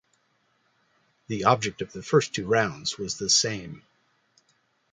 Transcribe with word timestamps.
The 1.27 1.43
object 1.43 1.83
of 1.83 1.93
the 1.93 2.01
first 2.01 2.33
two 2.33 2.47
rounds 2.47 2.97
was 2.97 3.19
the 3.19 3.29
same. 3.29 3.83